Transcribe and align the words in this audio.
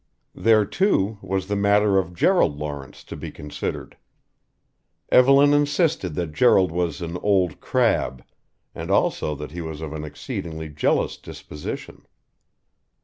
There, 0.33 0.65
too, 0.65 1.19
was 1.21 1.45
the 1.45 1.55
matter 1.55 1.99
of 1.99 2.15
Gerald 2.15 2.57
Lawrence 2.57 3.03
to 3.03 3.15
be 3.15 3.29
considered. 3.29 3.97
Evelyn 5.11 5.53
insisted 5.53 6.15
that 6.15 6.33
Gerald 6.33 6.71
was 6.71 7.03
"an 7.03 7.17
old 7.17 7.59
crab" 7.59 8.23
and 8.73 8.89
also 8.89 9.35
that 9.35 9.51
he 9.51 9.61
was 9.61 9.79
of 9.79 9.93
an 9.93 10.03
exceedingly 10.03 10.69
jealous 10.69 11.17
disposition. 11.17 12.07